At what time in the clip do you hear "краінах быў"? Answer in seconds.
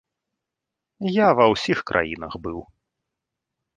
1.91-2.59